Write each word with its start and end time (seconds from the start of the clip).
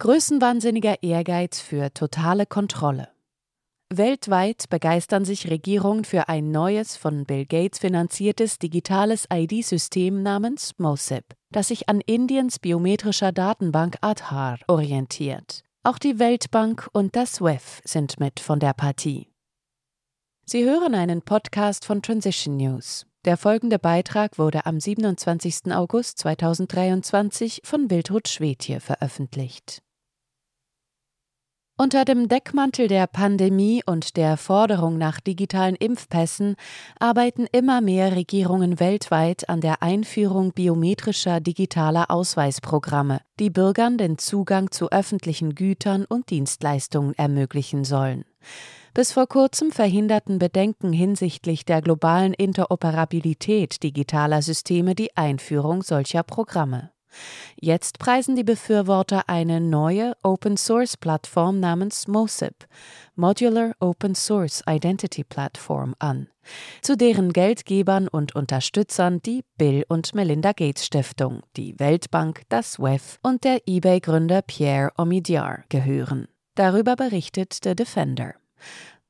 Größenwahnsinniger 0.00 1.02
Ehrgeiz 1.02 1.60
für 1.60 1.92
totale 1.92 2.46
Kontrolle. 2.46 3.10
Weltweit 3.90 4.70
begeistern 4.70 5.26
sich 5.26 5.50
Regierungen 5.50 6.06
für 6.06 6.30
ein 6.30 6.50
neues, 6.50 6.96
von 6.96 7.26
Bill 7.26 7.44
Gates 7.44 7.80
finanziertes 7.80 8.58
digitales 8.58 9.26
ID-System 9.30 10.22
namens 10.22 10.72
MOSIP, 10.78 11.34
das 11.52 11.68
sich 11.68 11.90
an 11.90 12.00
Indiens 12.00 12.58
biometrischer 12.58 13.30
Datenbank 13.30 13.98
Aadhaar 14.00 14.58
orientiert. 14.68 15.64
Auch 15.82 15.98
die 15.98 16.18
Weltbank 16.18 16.88
und 16.94 17.14
das 17.14 17.42
WEF 17.42 17.82
sind 17.84 18.18
mit 18.18 18.40
von 18.40 18.58
der 18.58 18.72
Partie. 18.72 19.28
Sie 20.46 20.64
hören 20.64 20.94
einen 20.94 21.20
Podcast 21.20 21.84
von 21.84 22.00
Transition 22.00 22.56
News. 22.56 23.04
Der 23.26 23.36
folgende 23.36 23.78
Beitrag 23.78 24.38
wurde 24.38 24.64
am 24.64 24.80
27. 24.80 25.74
August 25.74 26.16
2023 26.20 27.60
von 27.64 27.90
Wildrut 27.90 28.28
Schwedje 28.28 28.80
veröffentlicht. 28.80 29.82
Unter 31.80 32.04
dem 32.04 32.28
Deckmantel 32.28 32.88
der 32.88 33.06
Pandemie 33.06 33.82
und 33.86 34.18
der 34.18 34.36
Forderung 34.36 34.98
nach 34.98 35.18
digitalen 35.18 35.76
Impfpässen 35.76 36.56
arbeiten 36.98 37.46
immer 37.52 37.80
mehr 37.80 38.14
Regierungen 38.14 38.78
weltweit 38.80 39.48
an 39.48 39.62
der 39.62 39.82
Einführung 39.82 40.52
biometrischer 40.52 41.40
digitaler 41.40 42.10
Ausweisprogramme, 42.10 43.22
die 43.38 43.48
Bürgern 43.48 43.96
den 43.96 44.18
Zugang 44.18 44.70
zu 44.70 44.90
öffentlichen 44.90 45.54
Gütern 45.54 46.04
und 46.04 46.28
Dienstleistungen 46.28 47.14
ermöglichen 47.14 47.84
sollen. 47.84 48.26
Bis 48.92 49.12
vor 49.12 49.26
kurzem 49.26 49.72
verhinderten 49.72 50.38
Bedenken 50.38 50.92
hinsichtlich 50.92 51.64
der 51.64 51.80
globalen 51.80 52.34
Interoperabilität 52.34 53.82
digitaler 53.82 54.42
Systeme 54.42 54.94
die 54.94 55.16
Einführung 55.16 55.82
solcher 55.82 56.24
Programme. 56.24 56.90
Jetzt 57.60 57.98
preisen 57.98 58.36
die 58.36 58.44
Befürworter 58.44 59.28
eine 59.28 59.60
neue 59.60 60.14
Open-Source-Plattform 60.22 61.60
namens 61.60 62.08
MOSIP, 62.08 62.66
Modular 63.16 63.72
Open 63.80 64.14
Source 64.14 64.62
Identity 64.68 65.24
Platform, 65.24 65.94
an, 65.98 66.28
zu 66.82 66.96
deren 66.96 67.32
Geldgebern 67.32 68.08
und 68.08 68.34
Unterstützern 68.34 69.20
die 69.22 69.44
Bill 69.58 69.84
und 69.88 70.14
Melinda 70.14 70.52
Gates 70.52 70.86
Stiftung, 70.86 71.42
die 71.56 71.78
Weltbank, 71.78 72.42
das 72.48 72.78
WEF 72.78 73.18
und 73.22 73.44
der 73.44 73.60
eBay-Gründer 73.66 74.42
Pierre 74.42 74.90
Omidyar 74.96 75.64
gehören. 75.68 76.28
Darüber 76.54 76.96
berichtet 76.96 77.58
The 77.62 77.74
Defender. 77.74 78.34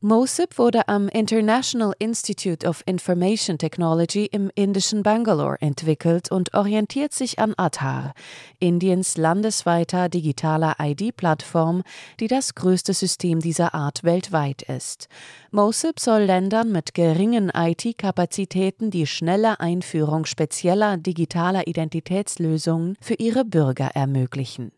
MOSIP 0.02 0.56
wurde 0.56 0.88
am 0.88 1.10
International 1.10 1.92
Institute 1.98 2.66
of 2.66 2.82
Information 2.86 3.58
Technology 3.58 4.24
im 4.24 4.50
indischen 4.54 5.02
Bangalore 5.02 5.60
entwickelt 5.60 6.32
und 6.32 6.54
orientiert 6.54 7.12
sich 7.12 7.38
an 7.38 7.52
Aadhaar, 7.58 8.14
Indiens 8.60 9.18
landesweiter 9.18 10.08
digitaler 10.08 10.76
ID-Plattform, 10.80 11.82
die 12.18 12.28
das 12.28 12.54
größte 12.54 12.94
System 12.94 13.40
dieser 13.40 13.74
Art 13.74 14.02
weltweit 14.02 14.62
ist. 14.62 15.08
MOSIP 15.50 16.00
soll 16.00 16.22
Ländern 16.22 16.72
mit 16.72 16.94
geringen 16.94 17.52
IT-Kapazitäten 17.54 18.90
die 18.90 19.06
schnelle 19.06 19.60
Einführung 19.60 20.24
spezieller 20.24 20.96
digitaler 20.96 21.66
Identitätslösungen 21.66 22.96
für 23.02 23.16
ihre 23.16 23.44
Bürger 23.44 23.90
ermöglichen. 23.92 24.72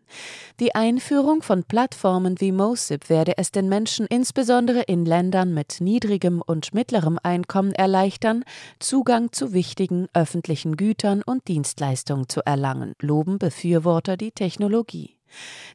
Die 0.61 0.75
Einführung 0.75 1.43
von 1.43 1.65
Plattformen 1.65 2.41
wie 2.41 2.53
MOSIP 2.53 3.09
werde 3.09 3.39
es 3.39 3.51
den 3.51 3.69
Menschen 3.69 4.07
insbesondere 4.07 4.83
in 4.83 5.05
Ländern 5.05 5.55
mit 5.55 5.81
niedrigem 5.81 6.43
und 6.45 6.75
mittlerem 6.75 7.19
Einkommen 7.23 7.73
erleichtern, 7.73 8.45
Zugang 8.79 9.33
zu 9.33 9.53
wichtigen 9.53 10.09
öffentlichen 10.13 10.77
Gütern 10.77 11.23
und 11.25 11.49
Dienstleistungen 11.49 12.29
zu 12.29 12.45
erlangen, 12.45 12.95
loben 13.01 13.39
Befürworter 13.39 14.17
die 14.17 14.33
Technologie. 14.33 15.17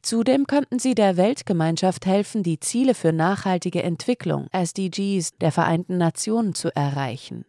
Zudem 0.01 0.47
könnten 0.47 0.79
sie 0.79 0.95
der 0.95 1.17
Weltgemeinschaft 1.17 2.05
helfen, 2.05 2.43
die 2.43 2.59
Ziele 2.59 2.93
für 2.93 3.11
nachhaltige 3.11 3.83
Entwicklung 3.83 4.47
SDGs 4.51 5.37
der 5.41 5.51
Vereinten 5.51 5.97
Nationen 5.97 6.53
zu 6.53 6.73
erreichen. 6.75 7.45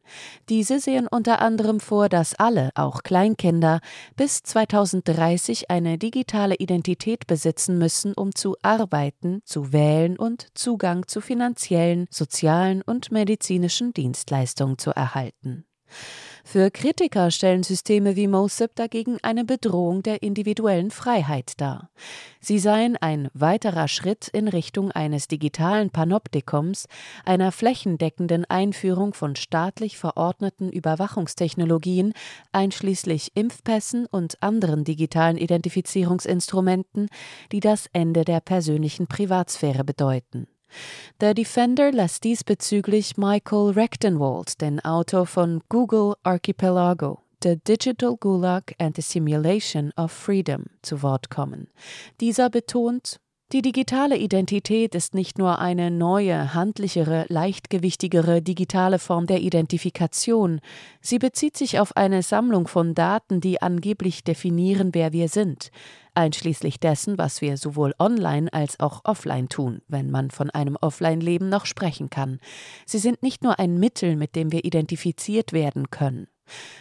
Diese 0.48 0.80
sehen 0.80 1.06
unter 1.08 1.40
anderem 1.40 1.80
vor, 1.80 2.08
dass 2.08 2.34
alle, 2.34 2.70
auch 2.74 3.02
Kleinkinder, 3.02 3.80
bis 4.16 4.42
2030 4.42 5.70
eine 5.70 5.98
digitale 5.98 6.56
Identität 6.56 7.26
besitzen 7.26 7.78
müssen, 7.78 8.14
um 8.14 8.34
zu 8.34 8.56
arbeiten, 8.62 9.40
zu 9.44 9.72
wählen 9.72 10.18
und 10.18 10.48
Zugang 10.54 11.06
zu 11.06 11.20
finanziellen, 11.20 12.06
sozialen 12.10 12.82
und 12.82 13.12
medizinischen 13.12 13.92
Dienstleistungen 13.92 14.78
zu 14.78 14.90
erhalten. 14.90 15.64
Für 16.50 16.70
Kritiker 16.70 17.30
stellen 17.30 17.62
Systeme 17.62 18.16
wie 18.16 18.26
MOSIP 18.26 18.74
dagegen 18.74 19.18
eine 19.20 19.44
Bedrohung 19.44 20.02
der 20.02 20.22
individuellen 20.22 20.90
Freiheit 20.90 21.60
dar. 21.60 21.90
Sie 22.40 22.58
seien 22.58 22.96
ein 22.96 23.28
weiterer 23.34 23.86
Schritt 23.86 24.28
in 24.28 24.48
Richtung 24.48 24.90
eines 24.90 25.28
digitalen 25.28 25.90
Panoptikums, 25.90 26.88
einer 27.26 27.52
flächendeckenden 27.52 28.46
Einführung 28.46 29.12
von 29.12 29.36
staatlich 29.36 29.98
verordneten 29.98 30.70
Überwachungstechnologien, 30.70 32.14
einschließlich 32.50 33.32
Impfpässen 33.34 34.06
und 34.06 34.42
anderen 34.42 34.84
digitalen 34.84 35.36
Identifizierungsinstrumenten, 35.36 37.10
die 37.52 37.60
das 37.60 37.90
Ende 37.92 38.24
der 38.24 38.40
persönlichen 38.40 39.06
Privatsphäre 39.06 39.84
bedeuten. 39.84 40.46
Der 41.20 41.34
Defender 41.34 41.92
lässt 41.92 42.24
diesbezüglich 42.24 43.16
Michael 43.16 43.70
Rechtenwald, 43.70 44.60
den 44.60 44.80
Autor 44.80 45.26
von 45.26 45.62
Google 45.68 46.14
Archipelago, 46.22 47.22
The 47.42 47.56
Digital 47.56 48.16
Gulag 48.16 48.74
and 48.78 48.96
the 48.96 49.02
Simulation 49.02 49.92
of 49.96 50.12
Freedom, 50.12 50.66
zu 50.82 51.02
Wort 51.02 51.30
kommen. 51.30 51.68
Dieser 52.20 52.50
betont, 52.50 53.20
die 53.50 53.62
digitale 53.62 54.18
Identität 54.18 54.94
ist 54.94 55.14
nicht 55.14 55.38
nur 55.38 55.58
eine 55.58 55.90
neue, 55.90 56.52
handlichere, 56.52 57.24
leichtgewichtigere 57.30 58.42
digitale 58.42 58.98
Form 58.98 59.26
der 59.26 59.40
Identifikation, 59.40 60.60
sie 61.00 61.18
bezieht 61.18 61.56
sich 61.56 61.80
auf 61.80 61.96
eine 61.96 62.22
Sammlung 62.22 62.68
von 62.68 62.94
Daten, 62.94 63.40
die 63.40 63.62
angeblich 63.62 64.22
definieren, 64.22 64.90
wer 64.92 65.14
wir 65.14 65.30
sind, 65.30 65.70
einschließlich 66.14 66.78
dessen, 66.78 67.16
was 67.16 67.40
wir 67.40 67.56
sowohl 67.56 67.94
online 67.98 68.52
als 68.52 68.80
auch 68.80 69.00
offline 69.04 69.48
tun, 69.48 69.80
wenn 69.88 70.10
man 70.10 70.30
von 70.30 70.50
einem 70.50 70.76
Offline-Leben 70.76 71.48
noch 71.48 71.64
sprechen 71.64 72.10
kann. 72.10 72.40
Sie 72.84 72.98
sind 72.98 73.22
nicht 73.22 73.42
nur 73.42 73.58
ein 73.58 73.78
Mittel, 73.78 74.16
mit 74.16 74.36
dem 74.36 74.52
wir 74.52 74.66
identifiziert 74.66 75.54
werden 75.54 75.90
können. 75.90 76.26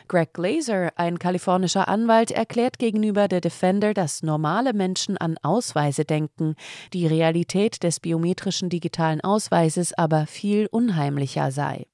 Greg 0.07 0.33
Glazer, 0.33 0.91
ein 0.95 1.19
kalifornischer 1.19 1.87
Anwalt, 1.87 2.31
erklärt 2.31 2.79
gegenüber 2.79 3.27
der 3.27 3.41
Defender, 3.41 3.93
dass 3.93 4.23
normale 4.23 4.73
Menschen 4.73 5.17
an 5.17 5.37
Ausweise 5.41 6.05
denken, 6.05 6.55
die 6.93 7.07
Realität 7.07 7.83
des 7.83 7.99
biometrischen 7.99 8.69
digitalen 8.69 9.21
Ausweises 9.21 9.93
aber 9.93 10.27
viel 10.27 10.67
unheimlicher 10.71 11.51
sei. 11.51 11.87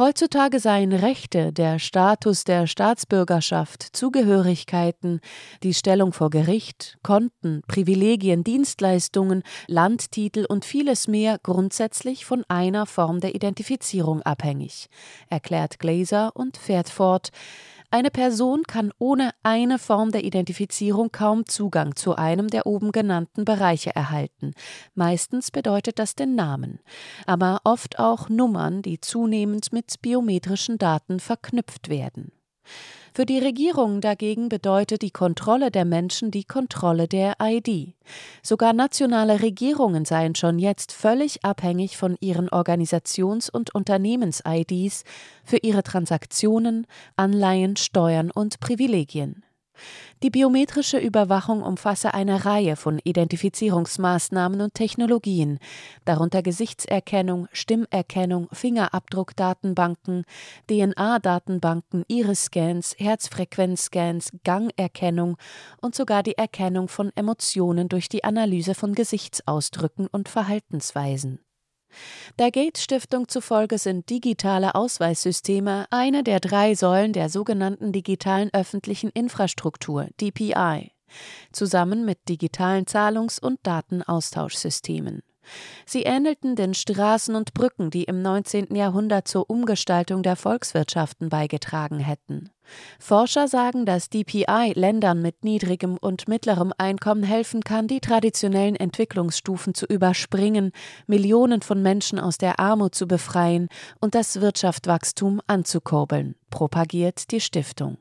Heutzutage 0.00 0.60
seien 0.60 0.94
Rechte, 0.94 1.52
der 1.52 1.78
Status 1.78 2.44
der 2.44 2.66
Staatsbürgerschaft, 2.66 3.82
Zugehörigkeiten, 3.94 5.20
die 5.62 5.74
Stellung 5.74 6.14
vor 6.14 6.30
Gericht, 6.30 6.96
Konten, 7.02 7.60
Privilegien, 7.68 8.42
Dienstleistungen, 8.42 9.42
Landtitel 9.66 10.46
und 10.48 10.64
vieles 10.64 11.06
mehr 11.06 11.38
grundsätzlich 11.42 12.24
von 12.24 12.44
einer 12.48 12.86
Form 12.86 13.20
der 13.20 13.34
Identifizierung 13.34 14.22
abhängig, 14.22 14.88
erklärt 15.28 15.78
Glaser 15.78 16.34
und 16.34 16.56
fährt 16.56 16.88
fort, 16.88 17.28
eine 17.90 18.10
Person 18.10 18.62
kann 18.64 18.92
ohne 18.98 19.32
eine 19.42 19.78
Form 19.78 20.12
der 20.12 20.24
Identifizierung 20.24 21.10
kaum 21.10 21.46
Zugang 21.46 21.96
zu 21.96 22.14
einem 22.14 22.48
der 22.48 22.66
oben 22.66 22.92
genannten 22.92 23.44
Bereiche 23.44 23.94
erhalten. 23.94 24.52
Meistens 24.94 25.50
bedeutet 25.50 25.98
das 25.98 26.14
den 26.14 26.34
Namen, 26.34 26.80
aber 27.26 27.60
oft 27.64 27.98
auch 27.98 28.28
Nummern, 28.28 28.82
die 28.82 29.00
zunehmend 29.00 29.72
mit 29.72 30.00
biometrischen 30.02 30.78
Daten 30.78 31.18
verknüpft 31.18 31.88
werden. 31.88 32.32
Für 33.12 33.26
die 33.26 33.38
Regierung 33.38 34.00
dagegen 34.00 34.48
bedeutet 34.48 35.02
die 35.02 35.10
Kontrolle 35.10 35.70
der 35.70 35.84
Menschen 35.84 36.30
die 36.30 36.44
Kontrolle 36.44 37.08
der 37.08 37.34
ID. 37.42 37.94
Sogar 38.42 38.72
nationale 38.72 39.42
Regierungen 39.42 40.04
seien 40.04 40.36
schon 40.36 40.58
jetzt 40.58 40.92
völlig 40.92 41.44
abhängig 41.44 41.96
von 41.96 42.16
ihren 42.20 42.48
Organisations- 42.48 43.50
und 43.50 43.74
Unternehmens-IDs 43.74 45.04
für 45.44 45.58
ihre 45.58 45.82
Transaktionen, 45.82 46.86
Anleihen, 47.16 47.76
Steuern 47.76 48.30
und 48.30 48.60
Privilegien. 48.60 49.42
Die 50.22 50.30
biometrische 50.30 50.98
Überwachung 50.98 51.62
umfasse 51.62 52.14
eine 52.14 52.44
Reihe 52.44 52.76
von 52.76 53.00
Identifizierungsmaßnahmen 53.02 54.60
und 54.60 54.74
Technologien, 54.74 55.58
darunter 56.04 56.42
Gesichtserkennung, 56.42 57.48
Stimmerkennung, 57.52 58.48
Fingerabdruckdatenbanken, 58.52 60.24
DNA-Datenbanken, 60.68 62.04
Iris-Scans, 62.08 62.96
Herzfrequenzscans, 62.98 64.32
Gangerkennung 64.44 65.36
und 65.80 65.94
sogar 65.94 66.22
die 66.22 66.36
Erkennung 66.36 66.88
von 66.88 67.10
Emotionen 67.16 67.88
durch 67.88 68.08
die 68.08 68.24
Analyse 68.24 68.74
von 68.74 68.94
Gesichtsausdrücken 68.94 70.06
und 70.06 70.28
Verhaltensweisen. 70.28 71.40
Der 72.38 72.50
Gates 72.50 72.82
Stiftung 72.82 73.28
zufolge 73.28 73.78
sind 73.78 74.08
digitale 74.10 74.74
Ausweissysteme 74.74 75.86
eine 75.90 76.22
der 76.22 76.40
drei 76.40 76.74
Säulen 76.74 77.12
der 77.12 77.28
sogenannten 77.28 77.92
digitalen 77.92 78.50
öffentlichen 78.52 79.10
Infrastruktur 79.10 80.08
DPI. 80.20 80.92
zusammen 81.50 82.04
mit 82.04 82.28
digitalen 82.28 82.86
Zahlungs- 82.86 83.40
und 83.40 83.58
Datenaustauschsystemen. 83.64 85.22
Sie 85.84 86.02
ähnelten 86.02 86.54
den 86.54 86.74
Straßen 86.74 87.34
und 87.34 87.54
Brücken, 87.54 87.90
die 87.90 88.04
im 88.04 88.22
19. 88.22 88.74
Jahrhundert 88.76 89.26
zur 89.26 89.50
Umgestaltung 89.50 90.22
der 90.22 90.36
Volkswirtschaften 90.36 91.28
beigetragen 91.28 91.98
hätten. 91.98 92.50
Forscher 92.98 93.48
sagen, 93.48 93.86
dass 93.86 94.10
DPI 94.10 94.72
Ländern 94.74 95.22
mit 95.22 95.44
niedrigem 95.44 95.96
und 95.96 96.28
mittlerem 96.28 96.72
Einkommen 96.78 97.22
helfen 97.22 97.62
kann, 97.62 97.88
die 97.88 98.00
traditionellen 98.00 98.76
Entwicklungsstufen 98.76 99.74
zu 99.74 99.86
überspringen, 99.86 100.72
Millionen 101.06 101.62
von 101.62 101.82
Menschen 101.82 102.18
aus 102.18 102.38
der 102.38 102.60
Armut 102.60 102.94
zu 102.94 103.06
befreien 103.06 103.68
und 104.00 104.14
das 104.14 104.40
Wirtschaftswachstum 104.40 105.40
anzukurbeln 105.46 106.34
propagiert 106.50 107.30
die 107.30 107.40
Stiftung. 107.40 107.96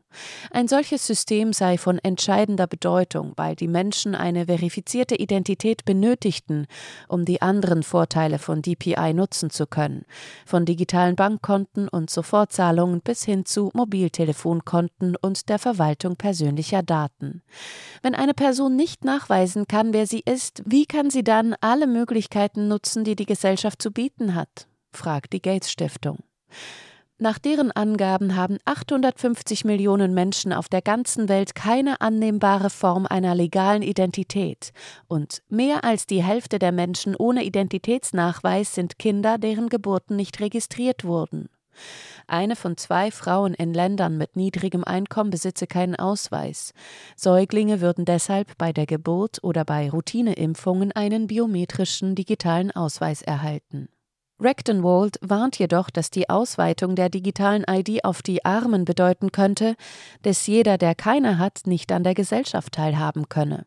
Ein 0.52 0.68
solches 0.68 1.06
System 1.06 1.54
sei 1.54 1.78
von 1.78 2.00
entscheidender 2.00 2.66
Bedeutung, 2.66 3.34
weil 3.36 3.56
die 3.56 3.68
Menschen 3.68 4.16
eine 4.16 4.48
verifizierte 4.48 5.16
Identität 5.16 5.86
benötigten, 5.86 6.66
um 7.08 7.26
die 7.26 7.44
anderen 7.44 7.84
Vorteile 7.84 8.40
von 8.40 8.64
DPI 8.64 9.14
nutzen 9.14 9.52
zu 9.52 9.68
können, 9.68 10.06
von 10.46 10.66
digitalen 10.66 11.16
Bankkonten 11.16 11.88
und 11.88 12.10
Sofortzahlungen 12.10 13.02
bis 13.02 13.24
hin 13.24 13.46
zu 13.46 13.70
Mobiltelefonkonten 14.50 15.16
und 15.22 15.50
der 15.50 15.60
Verwaltung 15.60 16.16
persönlicher 16.16 16.84
Daten. 16.84 17.42
Wenn 18.02 18.16
eine 18.16 18.34
Person 18.34 18.76
nicht 18.76 19.06
nachweisen 19.06 19.68
kann, 19.68 19.94
wer 19.94 20.08
sie 20.08 20.22
ist, 20.26 20.64
wie 20.66 20.86
kann 20.86 21.10
sie 21.10 21.24
dann 21.24 21.56
alle 21.62 21.88
Möglichkeiten 21.88 22.68
nutzen, 22.68 23.04
die 23.04 23.16
die 23.16 23.26
Gesellschaft 23.26 23.82
zu 23.82 23.92
bieten 23.92 24.36
hat? 24.36 24.68
fragt 24.92 25.34
die 25.34 25.42
Gates 25.42 25.72
Stiftung. 25.72 26.20
Nach 27.22 27.38
deren 27.38 27.72
Angaben 27.74 28.38
haben 28.38 28.60
850 28.64 29.66
Millionen 29.66 30.14
Menschen 30.14 30.54
auf 30.54 30.70
der 30.70 30.82
ganzen 30.82 31.28
Welt 31.28 31.54
keine 31.54 32.00
annehmbare 32.00 32.70
Form 32.70 33.06
einer 33.06 33.36
legalen 33.36 33.82
Identität 33.82 34.72
und 35.10 35.42
mehr 35.50 35.84
als 35.84 36.06
die 36.06 36.24
Hälfte 36.24 36.60
der 36.60 36.72
Menschen 36.72 37.18
ohne 37.18 37.44
Identitätsnachweis 37.44 38.74
sind 38.74 39.00
Kinder, 39.00 39.38
deren 39.38 39.68
Geburten 39.68 40.16
nicht 40.16 40.40
registriert 40.40 41.04
wurden. 41.04 41.50
Eine 42.28 42.56
von 42.56 42.78
zwei 42.78 43.12
Frauen 43.12 43.54
in 43.54 43.74
Ländern 43.74 44.18
mit 44.18 44.36
niedrigem 44.36 44.84
Einkommen 44.84 45.30
besitze 45.30 45.68
keinen 45.68 45.96
Ausweis. 45.96 46.74
Säuglinge 47.16 47.82
würden 47.82 48.06
deshalb 48.06 48.58
bei 48.58 48.72
der 48.72 48.86
Geburt 48.86 49.44
oder 49.44 49.66
bei 49.66 49.90
Routineimpfungen 49.90 50.92
einen 50.92 51.28
biometrischen 51.28 52.16
digitalen 52.16 52.72
Ausweis 52.72 53.22
erhalten. 53.22 53.90
Rechtenwald 54.42 55.18
warnt 55.22 55.60
jedoch, 55.60 55.90
dass 55.90 56.12
die 56.12 56.30
Ausweitung 56.30 56.96
der 56.96 57.10
digitalen 57.10 57.66
ID 57.70 58.06
auf 58.06 58.22
die 58.22 58.46
Armen 58.46 58.86
bedeuten 58.86 59.32
könnte, 59.32 59.76
dass 60.22 60.48
jeder, 60.48 60.78
der 60.78 60.96
keine 60.96 61.40
hat, 61.40 61.62
nicht 61.66 61.92
an 61.92 62.04
der 62.04 62.14
Gesellschaft 62.14 62.74
teilhaben 62.74 63.28
könne. 63.28 63.66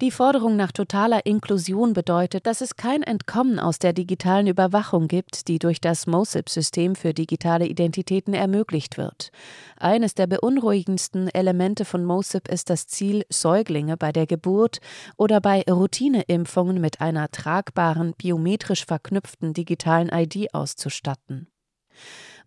Die 0.00 0.10
Forderung 0.10 0.56
nach 0.56 0.72
totaler 0.72 1.26
Inklusion 1.26 1.92
bedeutet, 1.92 2.46
dass 2.46 2.60
es 2.60 2.76
kein 2.76 3.02
Entkommen 3.02 3.58
aus 3.58 3.78
der 3.78 3.92
digitalen 3.92 4.46
Überwachung 4.46 5.08
gibt, 5.08 5.48
die 5.48 5.58
durch 5.58 5.80
das 5.80 6.06
MOSIP-System 6.06 6.94
für 6.94 7.14
digitale 7.14 7.66
Identitäten 7.66 8.34
ermöglicht 8.34 8.98
wird. 8.98 9.30
Eines 9.78 10.14
der 10.14 10.26
beunruhigendsten 10.26 11.28
Elemente 11.28 11.84
von 11.84 12.04
MOSIP 12.04 12.48
ist 12.48 12.70
das 12.70 12.86
Ziel, 12.86 13.24
Säuglinge 13.30 13.96
bei 13.96 14.12
der 14.12 14.26
Geburt 14.26 14.78
oder 15.16 15.40
bei 15.40 15.64
Routineimpfungen 15.68 16.80
mit 16.80 17.00
einer 17.00 17.30
tragbaren, 17.30 18.14
biometrisch 18.16 18.84
verknüpften 18.84 19.54
digitalen 19.54 20.10
ID 20.12 20.54
auszustatten. 20.54 21.48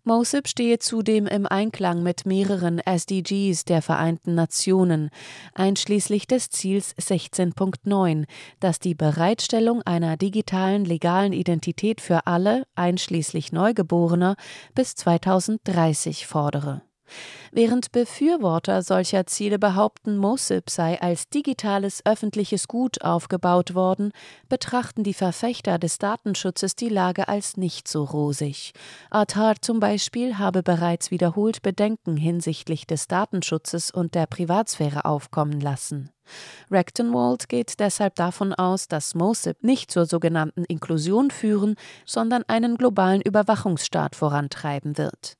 MOSIP 0.04 0.48
stehe 0.48 0.78
zudem 0.78 1.26
im 1.26 1.46
Einklang 1.46 2.02
mit 2.02 2.24
mehreren 2.24 2.78
SDGs 2.78 3.64
der 3.64 3.82
Vereinten 3.82 4.34
Nationen, 4.34 5.10
einschließlich 5.54 6.26
des 6.26 6.50
Ziels 6.50 6.94
16.9, 6.96 8.24
das 8.60 8.78
die 8.78 8.94
Bereitstellung 8.94 9.82
einer 9.82 10.16
digitalen 10.16 10.84
legalen 10.84 11.32
Identität 11.32 12.00
für 12.00 12.26
alle, 12.26 12.64
einschließlich 12.74 13.52
Neugeborener, 13.52 14.36
bis 14.74 14.94
2030 14.94 16.26
fordere. 16.26 16.82
Während 17.52 17.92
Befürworter 17.92 18.82
solcher 18.82 19.26
Ziele 19.26 19.58
behaupten, 19.58 20.16
MOSIP 20.16 20.70
sei 20.70 21.00
als 21.00 21.28
digitales 21.28 22.02
öffentliches 22.04 22.68
Gut 22.68 23.02
aufgebaut 23.02 23.74
worden, 23.74 24.12
betrachten 24.48 25.02
die 25.02 25.14
Verfechter 25.14 25.78
des 25.78 25.98
Datenschutzes 25.98 26.76
die 26.76 26.88
Lage 26.88 27.28
als 27.28 27.56
nicht 27.56 27.88
so 27.88 28.04
rosig. 28.04 28.72
Atar 29.10 29.56
zum 29.60 29.80
Beispiel 29.80 30.38
habe 30.38 30.62
bereits 30.62 31.10
wiederholt 31.10 31.62
Bedenken 31.62 32.16
hinsichtlich 32.16 32.86
des 32.86 33.08
Datenschutzes 33.08 33.90
und 33.90 34.14
der 34.14 34.26
Privatsphäre 34.26 35.04
aufkommen 35.04 35.60
lassen. 35.60 36.10
Rectenwald 36.70 37.48
geht 37.48 37.80
deshalb 37.80 38.14
davon 38.14 38.54
aus, 38.54 38.86
dass 38.86 39.14
MOSIP 39.14 39.64
nicht 39.64 39.90
zur 39.90 40.06
sogenannten 40.06 40.64
Inklusion 40.64 41.30
führen, 41.30 41.74
sondern 42.06 42.44
einen 42.46 42.76
globalen 42.76 43.20
Überwachungsstaat 43.20 44.14
vorantreiben 44.14 44.96
wird. 44.96 45.39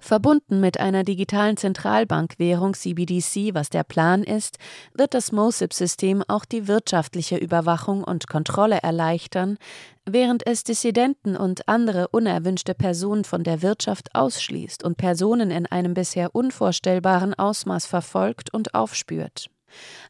Verbunden 0.00 0.60
mit 0.60 0.80
einer 0.80 1.04
digitalen 1.04 1.56
Zentralbankwährung 1.56 2.74
CBDC, 2.74 3.54
was 3.54 3.70
der 3.70 3.84
Plan 3.84 4.22
ist, 4.22 4.58
wird 4.94 5.14
das 5.14 5.32
MOSIP-System 5.32 6.22
auch 6.28 6.44
die 6.44 6.68
wirtschaftliche 6.68 7.36
Überwachung 7.36 8.02
und 8.04 8.26
Kontrolle 8.28 8.78
erleichtern, 8.82 9.58
während 10.04 10.46
es 10.46 10.64
Dissidenten 10.64 11.36
und 11.36 11.68
andere 11.68 12.08
unerwünschte 12.08 12.74
Personen 12.74 13.24
von 13.24 13.44
der 13.44 13.62
Wirtschaft 13.62 14.14
ausschließt 14.14 14.82
und 14.82 14.96
Personen 14.96 15.50
in 15.50 15.66
einem 15.66 15.94
bisher 15.94 16.34
unvorstellbaren 16.34 17.34
Ausmaß 17.34 17.86
verfolgt 17.86 18.52
und 18.52 18.74
aufspürt. 18.74 19.50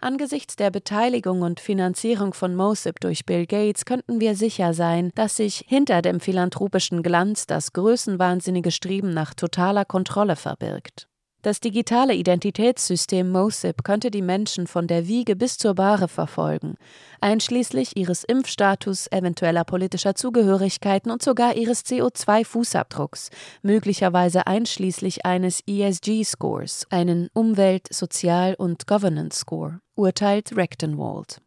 Angesichts 0.01 0.57
der 0.57 0.71
Beteiligung 0.71 1.43
und 1.43 1.61
Finanzierung 1.61 2.33
von 2.33 2.55
MOSIP 2.55 3.01
durch 3.01 3.27
Bill 3.27 3.47
Gates 3.47 3.85
könnten 3.85 4.21
wir 4.21 4.35
sicher 4.35 4.75
sein, 4.75 5.11
dass 5.15 5.37
sich 5.37 5.65
hinter 5.69 6.03
dem 6.03 6.21
philanthropischen 6.21 7.03
Glanz 7.03 7.47
das 7.47 7.73
größenwahnsinnige 7.73 8.71
Streben 8.71 9.11
nach 9.11 9.35
totaler 9.35 9.85
Kontrolle 9.85 10.37
verbirgt. 10.37 11.10
Das 11.43 11.61
digitale 11.61 12.13
Identitätssystem 12.15 13.31
MOSIP 13.31 13.83
könnte 13.83 14.11
die 14.11 14.21
Menschen 14.21 14.67
von 14.67 14.87
der 14.87 15.09
Wiege 15.09 15.37
bis 15.37 15.57
zur 15.57 15.75
Bahre 15.75 16.07
verfolgen, 16.07 16.75
einschließlich 17.23 17.97
ihres 17.97 18.25
Impfstatus, 18.25 19.11
eventueller 19.11 19.65
politischer 19.65 20.15
Zugehörigkeiten 20.15 21.11
und 21.11 21.23
sogar 21.23 21.57
ihres 21.57 21.87
CO2-Fußabdrucks, 21.87 23.31
möglicherweise 23.63 24.47
einschließlich 24.47 25.25
eines 25.25 25.63
ESG-Scores, 25.67 26.87
einen 26.91 27.31
Umwelt-, 27.33 27.91
Sozial- 27.91 28.55
und 28.55 28.87
Governance-Score, 28.87 29.81
urteilt 29.95 30.55
Rechtenwald. 30.55 31.41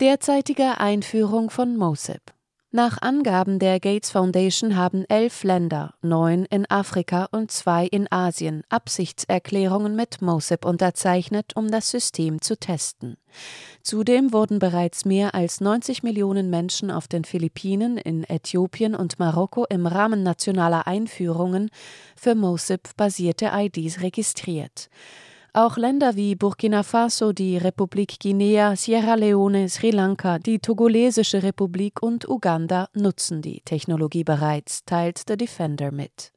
Derzeitige 0.00 0.78
Einführung 0.78 1.50
von 1.50 1.76
MOSIP 1.76 2.22
nach 2.74 3.02
Angaben 3.02 3.58
der 3.58 3.80
Gates 3.80 4.10
Foundation 4.10 4.76
haben 4.76 5.04
elf 5.10 5.44
Länder, 5.44 5.92
neun 6.00 6.46
in 6.46 6.64
Afrika 6.70 7.28
und 7.30 7.50
zwei 7.50 7.86
in 7.86 8.10
Asien, 8.10 8.62
Absichtserklärungen 8.70 9.94
mit 9.94 10.22
MOSIP 10.22 10.64
unterzeichnet, 10.64 11.52
um 11.54 11.70
das 11.70 11.90
System 11.90 12.40
zu 12.40 12.58
testen. 12.58 13.18
Zudem 13.82 14.32
wurden 14.32 14.58
bereits 14.58 15.04
mehr 15.04 15.34
als 15.34 15.60
90 15.60 16.02
Millionen 16.02 16.48
Menschen 16.48 16.90
auf 16.90 17.08
den 17.08 17.24
Philippinen, 17.24 17.98
in 17.98 18.24
Äthiopien 18.24 18.94
und 18.94 19.18
Marokko 19.18 19.66
im 19.68 19.86
Rahmen 19.86 20.22
nationaler 20.22 20.86
Einführungen 20.86 21.68
für 22.16 22.34
MOSIP-basierte 22.34 23.50
IDs 23.52 24.00
registriert. 24.00 24.88
Auch 25.54 25.76
Länder 25.76 26.16
wie 26.16 26.34
Burkina 26.34 26.82
Faso, 26.82 27.32
die 27.32 27.58
Republik 27.58 28.18
Guinea, 28.20 28.74
Sierra 28.74 29.16
Leone, 29.16 29.68
Sri 29.68 29.90
Lanka, 29.90 30.38
die 30.38 30.60
Togolesische 30.60 31.42
Republik 31.42 32.02
und 32.02 32.26
Uganda 32.26 32.88
nutzen 32.94 33.42
die 33.42 33.60
Technologie 33.60 34.24
bereits, 34.24 34.84
teilt 34.86 35.22
The 35.28 35.36
Defender 35.36 35.92
mit. 35.92 36.32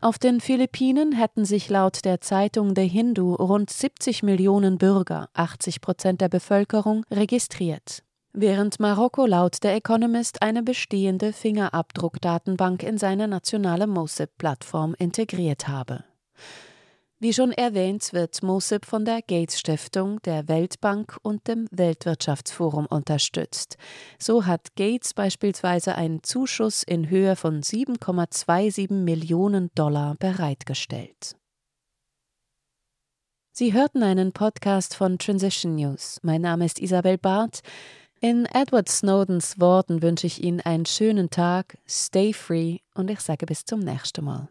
Auf 0.00 0.18
den 0.18 0.40
Philippinen 0.40 1.12
hätten 1.12 1.44
sich 1.44 1.68
laut 1.68 2.04
der 2.04 2.20
Zeitung 2.20 2.76
The 2.76 2.86
Hindu 2.86 3.34
rund 3.34 3.70
70 3.70 4.22
Millionen 4.22 4.78
Bürger, 4.78 5.30
80 5.34 5.80
Prozent 5.80 6.20
der 6.20 6.28
Bevölkerung, 6.28 7.04
registriert 7.10 8.04
während 8.34 8.80
Marokko 8.80 9.26
laut 9.26 9.62
der 9.62 9.76
Economist 9.76 10.42
eine 10.42 10.62
bestehende 10.62 11.32
Fingerabdruckdatenbank 11.32 12.82
in 12.82 12.98
seine 12.98 13.28
nationale 13.28 13.86
MOSIP-Plattform 13.86 14.94
integriert 14.98 15.68
habe. 15.68 16.04
Wie 17.24 17.32
schon 17.32 17.52
erwähnt, 17.52 18.12
wird 18.12 18.42
MOSIP 18.42 18.84
von 18.84 19.06
der 19.06 19.22
Gates 19.22 19.58
Stiftung, 19.58 20.20
der 20.24 20.46
Weltbank 20.46 21.16
und 21.22 21.48
dem 21.48 21.68
Weltwirtschaftsforum 21.70 22.84
unterstützt. 22.84 23.78
So 24.18 24.44
hat 24.44 24.76
Gates 24.76 25.14
beispielsweise 25.14 25.94
einen 25.94 26.22
Zuschuss 26.22 26.82
in 26.82 27.08
Höhe 27.08 27.34
von 27.34 27.62
7,27 27.62 28.92
Millionen 28.92 29.70
Dollar 29.74 30.16
bereitgestellt. 30.18 31.34
Sie 33.52 33.72
hörten 33.72 34.02
einen 34.02 34.32
Podcast 34.32 34.94
von 34.94 35.16
Transition 35.16 35.76
News. 35.76 36.18
Mein 36.20 36.42
Name 36.42 36.66
ist 36.66 36.78
Isabel 36.78 37.16
Barth. 37.16 37.62
In 38.20 38.44
Edward 38.52 38.90
Snowdens 38.90 39.58
Worten 39.58 40.02
wünsche 40.02 40.26
ich 40.26 40.44
Ihnen 40.44 40.60
einen 40.60 40.84
schönen 40.84 41.30
Tag, 41.30 41.78
stay 41.88 42.34
free 42.34 42.80
und 42.94 43.10
ich 43.10 43.20
sage 43.20 43.46
bis 43.46 43.64
zum 43.64 43.80
nächsten 43.80 44.26
Mal. 44.26 44.50